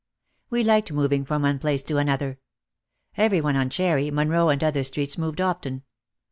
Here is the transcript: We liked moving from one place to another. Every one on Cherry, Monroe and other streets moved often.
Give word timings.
We 0.49 0.63
liked 0.63 0.91
moving 0.91 1.25
from 1.25 1.43
one 1.43 1.59
place 1.59 1.83
to 1.83 1.97
another. 1.97 2.39
Every 3.17 3.39
one 3.39 3.55
on 3.55 3.69
Cherry, 3.69 4.09
Monroe 4.09 4.49
and 4.49 4.63
other 4.63 4.83
streets 4.83 5.15
moved 5.15 5.39
often. 5.39 5.83